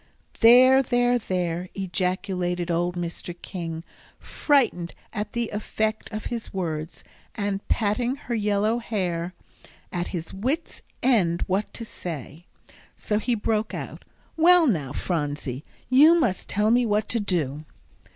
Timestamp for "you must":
15.87-16.49